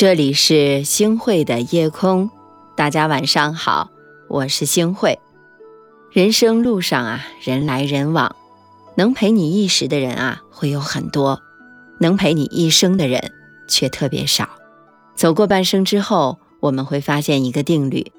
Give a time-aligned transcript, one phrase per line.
[0.00, 2.30] 这里是星汇的夜空，
[2.74, 3.90] 大家晚上好，
[4.30, 5.18] 我是星汇。
[6.10, 8.34] 人生路上啊，人来人往，
[8.94, 11.38] 能陪你一时的人啊，会有很多；
[12.00, 13.30] 能陪你一生的人
[13.68, 14.48] 却特别少。
[15.16, 18.10] 走过半生之后，我们会发现一个定律：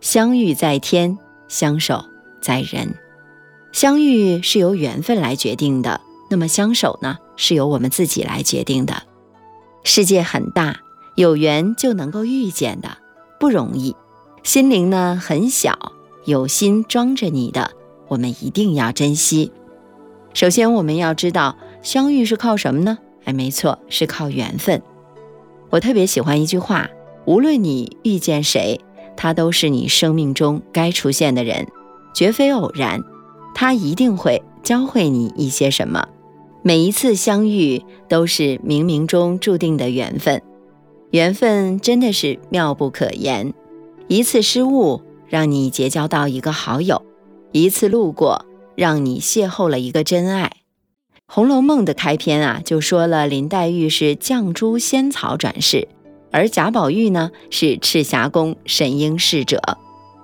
[0.00, 1.16] 相遇在天，
[1.46, 2.04] 相守
[2.40, 2.96] 在人。
[3.70, 6.00] 相遇是由缘分来决定的，
[6.32, 9.04] 那么相守呢，是由我们自己来决定的。
[9.84, 10.80] 世界很大。
[11.18, 12.98] 有缘就能够遇见的
[13.40, 13.96] 不容易，
[14.44, 15.76] 心灵呢很小，
[16.24, 17.72] 有心装着你的，
[18.06, 19.50] 我们一定要珍惜。
[20.32, 22.98] 首先，我们要知道相遇是靠什么呢？
[23.24, 24.80] 哎，没错，是靠缘分。
[25.70, 26.88] 我特别喜欢一句话：
[27.24, 28.80] 无论你遇见谁，
[29.16, 31.66] 他都是你生命中该出现的人，
[32.14, 33.02] 绝非偶然。
[33.56, 36.06] 他一定会教会你一些什么。
[36.62, 40.40] 每一次相遇都是冥冥中注定的缘分。
[41.10, 43.54] 缘分真的是妙不可言，
[44.08, 47.02] 一次失误让你结交到一个好友，
[47.50, 48.44] 一次路过
[48.76, 50.52] 让你邂逅了一个真爱。
[51.34, 55.88] 《红楼梦》的开篇啊，就说了林黛玉是绛珠仙草转世，
[56.30, 59.78] 而贾宝玉呢是赤霞宫神瑛侍者。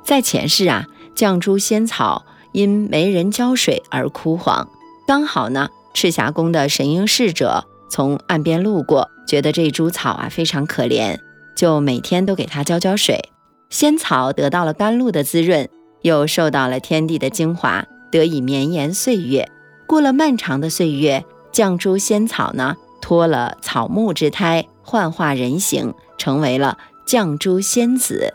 [0.05, 4.69] 在前世啊，绛珠仙草因没人浇水而枯黄，
[5.07, 9.09] 刚好呢，赤霞宫的神瑛侍者从岸边路过。
[9.27, 11.19] 觉得这株草啊非常可怜，
[11.55, 13.31] 就每天都给它浇浇水。
[13.71, 15.69] 仙草得到了甘露的滋润，
[16.03, 19.51] 又受到了天地的精华，得以绵延岁月。
[19.87, 28.35] 过了漫长的岁月，绛珠仙草呢脱了草木之胎，幻化人形，成为了绛珠仙子。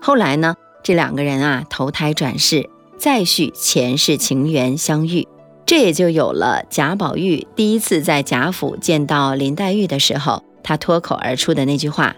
[0.00, 5.26] 后来呢，这两个人啊投胎转世，再续前世情缘相遇。
[5.66, 12.14] 这也就有了贾宝玉第一次在贾府见到林黛玉的时候，他脱口而出的那句话：“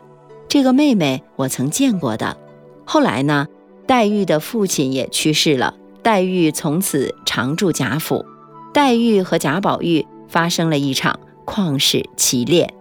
[0.49, 2.37] 这个妹妹我曾见过的。”
[2.85, 3.49] 后来呢，
[3.87, 8.27] 黛玉的父亲也去世了，黛玉从此常住贾府。
[8.75, 12.75] 黛玉和贾宝玉发生了一场旷世奇恋，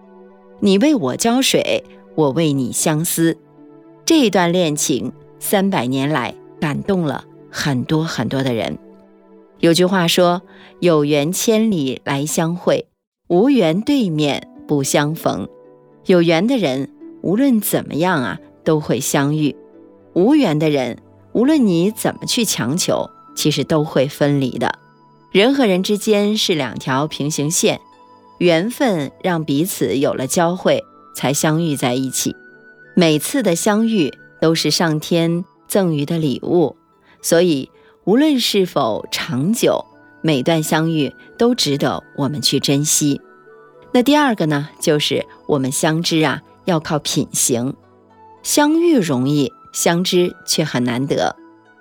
[0.59, 1.85] 你为我浇水，
[2.16, 3.38] 我为你相思。
[4.03, 8.77] 这一段恋情三百年来感动了很多很多的人。
[9.59, 10.44] 有句话说
[10.79, 12.88] ：“有缘千里来相会，
[13.28, 15.50] 无缘对面不相逢。”
[16.06, 16.91] 有缘的人，
[17.23, 19.56] 无论怎么样啊，都会相遇；
[20.13, 21.00] 无缘的人，
[21.34, 24.78] 无论你怎么去强求，其实都会分离的。
[25.31, 27.81] 人和人之间是两条平行线，
[28.38, 30.84] 缘分让彼此有了交汇，
[31.16, 32.35] 才相遇在一起。
[32.95, 36.75] 每次的相遇都是上天赠予的礼物，
[37.24, 37.72] 所以。
[38.07, 39.84] 无论是否长久，
[40.22, 43.19] 每段相遇都值得我们去珍惜。
[43.91, 47.75] 那第二个呢，就是我们相知啊，要靠品行。
[48.44, 51.35] 相遇容易，相知却很难得。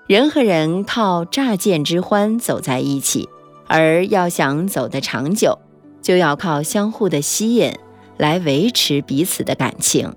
[0.08, 3.28] 人和人靠乍见之欢走在一起，
[3.68, 5.60] 而要想走得长久，
[6.02, 7.72] 就要靠相互的吸引
[8.16, 10.12] 来维持彼此的感情。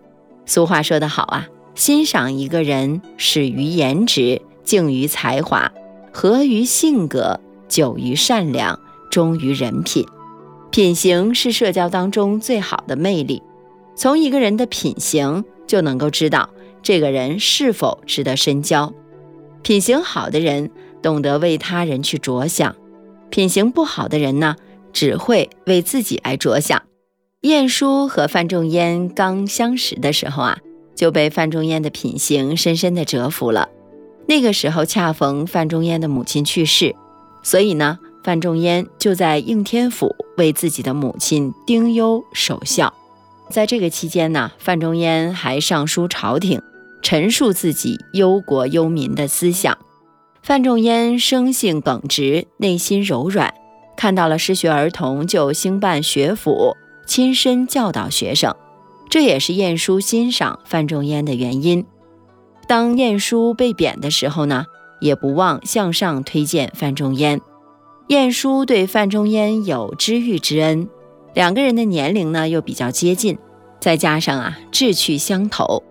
[0.48, 5.72] 俗话说得好啊，欣赏一个人始于颜值，敬于才华。
[6.12, 8.80] 合于性格，久于善良，
[9.12, 10.06] 忠于人品。
[10.72, 13.42] 品行是社交当中最好的魅力。
[13.96, 16.50] 从一个人的品行就能够知道
[16.82, 18.94] 这个人是否值得深交。
[19.62, 20.72] 品行好的人
[21.02, 22.76] 懂得为他人去着想，
[23.30, 24.56] 品行不好的人呢，
[24.94, 26.82] 只会为自己来着想。
[27.42, 30.60] 晏殊和范仲淹刚相识的时候啊，
[30.96, 33.70] 就被范仲淹的品行深深的折服了。
[34.30, 36.96] 那个时候恰逢范仲淹的母亲去世，
[37.42, 42.94] 所以呢，范仲淹就在应天府为自己的母亲丁忧守孝。
[43.50, 46.62] 在这个期间呢，范仲淹还上书朝廷，
[47.02, 49.76] 陈述自己忧国忧民的思想。
[50.44, 53.52] 范仲淹生性耿直，内心柔软，
[53.98, 56.78] 看到了失学儿童，就兴办学府，
[57.08, 58.56] 亲身教导学生，
[59.10, 61.84] 这也是晏殊欣赏范仲淹的原因。
[62.70, 64.68] 当晏殊被贬的时候呢，
[65.02, 67.42] 也不忘向上推荐范仲淹。
[68.10, 70.88] 晏殊对范仲淹有知遇之恩，
[71.34, 73.40] 两个人的年龄呢又比较接近，
[73.80, 75.82] 再加上啊志趣相投，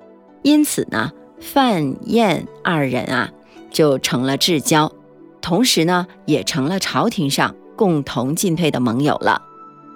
[0.45, 1.11] 因此呢
[1.41, 3.33] 范晏二人啊
[3.73, 4.93] 就成了至交，
[5.41, 9.43] 同时呢也成了朝廷上共同进退的盟友了。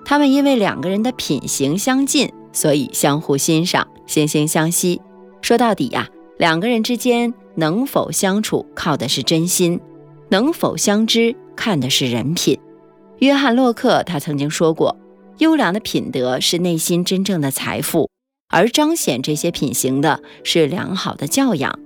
[0.04, 5.00] 他们因为两个人的品行相近，所以相互欣赏，惺惺相惜。
[5.42, 6.08] 说到底呀。
[6.42, 9.78] 两个人之间能否相处，靠的是真心；
[10.28, 12.58] 能否相知，看的是人品。
[13.20, 14.96] 约翰·洛克他曾经说过
[15.38, 18.10] ：“优良的品德是内心真正的财富，
[18.48, 21.78] 而彰显这些品行的是良好的教养。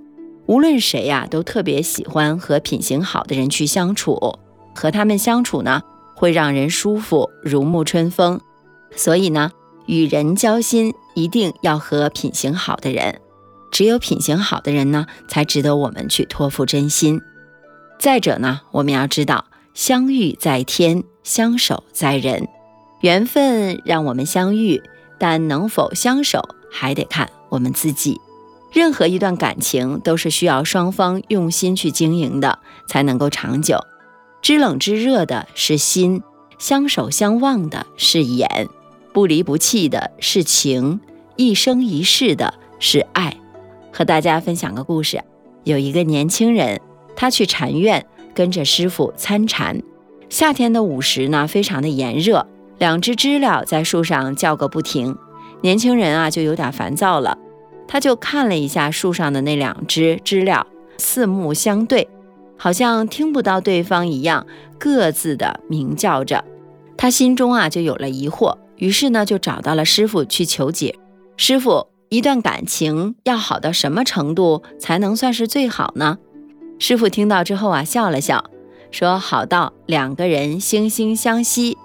[0.47, 4.39] 无论谁呀，都特别喜欢和品行好的人去相处，
[4.73, 5.83] 和他们相处呢，
[6.15, 8.41] 会让人舒服，如沐春风。
[8.95, 9.51] 所以呢，
[9.85, 13.21] 与人交心一定要和品行好的人，
[13.71, 17.21] 只有品行好的人呢，才值得我们去托付真心。
[17.99, 22.47] 再者呢，我们要知道，相遇在天，相守在人，
[23.01, 24.81] 缘分让我们相遇，
[25.19, 28.19] 但能否相守，还得看我们自己。
[28.71, 33.79] 任何一段感情都是需要双方用心去经营的，才能够长久。
[34.41, 36.21] 知冷知热的是心，
[36.59, 38.67] 相守相望的是眼，
[39.13, 40.99] 不离不弃的是情，
[41.35, 43.35] 一生一世的是爱。
[43.97, 45.23] 和大家分享个故事：
[45.63, 46.79] 有一个年轻人，
[47.15, 48.05] 他去禅院
[48.35, 49.81] 跟着师傅参禅。
[50.29, 52.45] 夏天的午时呢，非常的炎热，
[52.77, 55.17] 两只知了在树上叫个不停。
[55.61, 57.39] 年轻人啊，就有点烦躁了。
[57.87, 60.67] 他就看了一下树上的那两只知了，
[60.99, 62.07] 四目相对，
[62.55, 64.45] 好像听不到对方一样，
[64.77, 66.45] 各自的鸣叫着。
[66.95, 70.93] 他心中啊就有了疑惑，于是呢就找到了师傅去求解。
[71.35, 76.17] 师傅，一段感情要好到什么程度才能算是最好呢？
[76.79, 78.45] 师傅听到之后啊笑了笑，
[78.91, 81.77] 说：“好到两个人惺惺相惜。”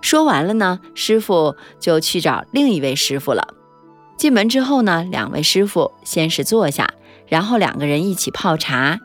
[0.00, 3.54] 说完了呢，师傅就去找另一位师傅了。
[4.16, 6.94] 进门之后呢，两位师傅先是坐下，
[7.26, 9.00] 然后两个人一起泡茶，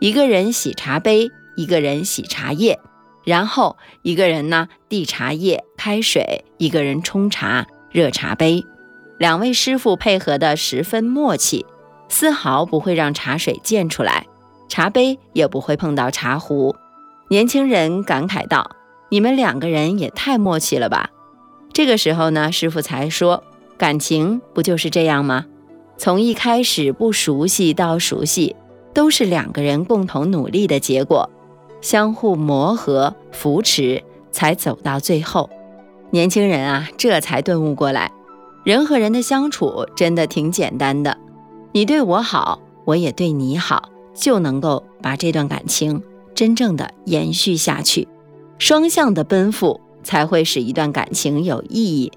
[0.00, 2.78] 一个人洗茶杯，一个人洗茶叶，
[3.24, 8.64] 然后一个人呢递茶叶、开水，一个人冲茶、热茶杯。
[9.24, 11.64] 两位师傅配合的十分默契，
[12.10, 14.26] 丝毫不会让茶水溅出来，
[14.68, 16.76] 茶杯也不会碰到茶壶。
[17.28, 18.72] 年轻人感慨道
[19.08, 21.08] ：“你们两个人也太默契了吧！”
[21.72, 23.42] 这个时候呢，师傅才说。
[23.78, 25.46] 感情不就是这样吗？
[25.96, 28.54] 从一开始不熟悉到熟悉，
[28.92, 31.30] 都是两个人共同努力的结果，
[31.80, 35.48] 相互磨合、扶持，才走到最后。
[36.10, 38.12] 年轻人啊，这才顿悟过来，
[38.64, 41.18] 人和人的相处真的挺简单的，
[41.72, 46.02] 你对我好，我也对你好，就能够把这段感情
[46.34, 48.08] 真正的延续下去。
[48.58, 52.10] 双向的奔赴，才会使一段感情有意义。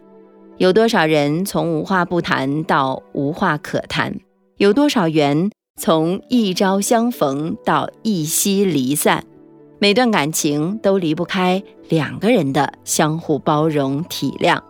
[0.57, 4.15] 有多少人从无话不谈到无话可谈？
[4.55, 9.25] 有多少缘从一朝相逢到一夕离散？
[9.79, 14.61] 每段感情都离不开两个人的相互包容体谅。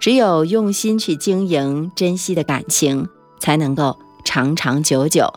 [0.00, 3.06] 只有用心去经营、珍惜的感情，
[3.38, 5.32] 才能够长长久久。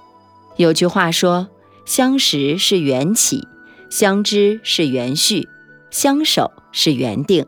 [0.55, 1.49] 有句话说
[1.85, 3.45] ：“相识是缘起，
[3.89, 5.49] 相知是缘续，
[5.91, 7.45] 相守是缘定。”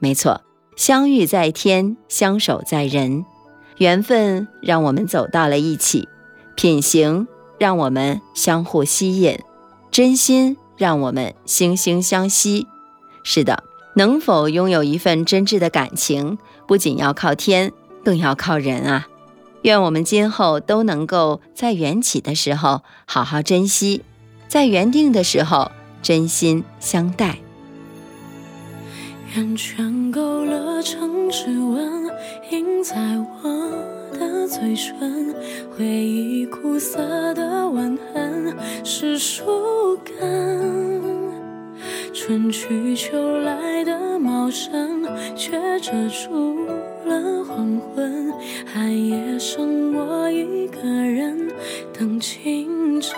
[0.00, 0.42] 没错。
[0.74, 3.24] 相遇在天，相守在人，
[3.78, 6.06] 缘分让我们走到了一起，
[6.54, 7.26] 品行
[7.58, 9.38] 让我们相互吸引，
[9.90, 12.66] 真心让我们惺惺相惜。
[13.22, 13.64] 是的，
[13.96, 16.36] 能否拥有一份真挚的感情，
[16.68, 17.72] 不仅要靠天，
[18.04, 19.08] 更要靠人啊！
[19.62, 24.02] 愿我们今后都能够在缘起的时候好好珍惜，
[24.48, 25.72] 在缘定的时候
[26.02, 27.38] 真心相待。
[29.34, 32.10] 圆圈勾勒成指纹，
[32.50, 32.96] 印在
[33.42, 35.34] 我的嘴唇。
[35.76, 40.95] 回忆苦涩的吻痕，是树根。
[42.26, 45.04] 春去秋来的茂盛，
[45.36, 46.66] 却遮住
[47.04, 48.32] 了黄昏。
[48.66, 51.48] 寒夜剩我一个人
[51.96, 53.14] 等清晨。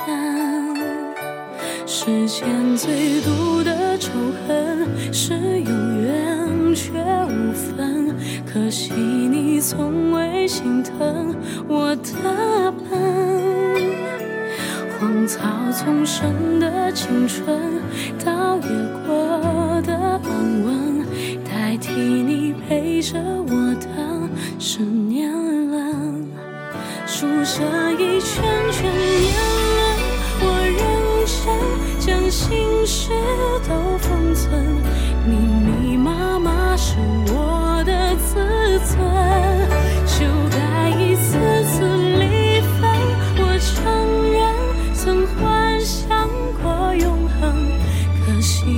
[1.86, 4.10] 世间最毒的仇
[4.46, 5.70] 恨是有
[6.02, 11.34] 缘却无分，可惜你从未心疼
[11.66, 12.87] 我的笨。
[15.72, 17.46] 从生的青春，
[18.24, 18.68] 到夜
[19.06, 21.04] 过的安稳，
[21.44, 23.88] 代替你陪着我的
[24.58, 25.30] 是年
[25.70, 26.26] 轮，
[27.06, 29.34] 数着一圈圈年
[29.76, 29.86] 轮，
[30.40, 30.76] 我认
[31.26, 31.98] 真。
[32.00, 33.10] 将心事
[33.68, 34.50] 都封存，
[35.26, 36.96] 密密麻麻是
[37.26, 38.34] 我的自
[38.86, 39.47] 尊。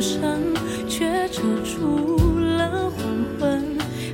[0.00, 0.54] 茂盛，
[0.88, 3.04] 却遮住了黄
[3.38, 3.62] 昏。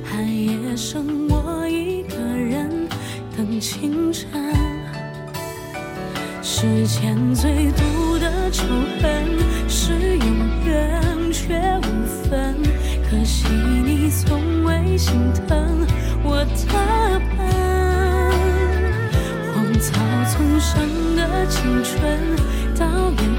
[0.03, 2.89] 寒夜剩我一个人
[3.37, 4.29] 等清晨，
[6.43, 8.65] 世间最毒的仇
[9.01, 9.39] 恨
[9.69, 10.27] 是永
[10.65, 12.57] 远却无分。
[13.09, 15.13] 可惜你从未心
[15.47, 15.87] 疼
[16.21, 17.47] 我的笨，
[19.53, 19.93] 荒草
[20.33, 22.35] 丛生的青春，
[22.77, 23.37] 到眼。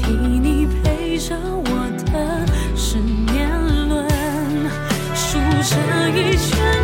[0.00, 3.50] 替你陪着我的是年
[3.88, 4.06] 轮
[5.12, 6.77] 数着一圈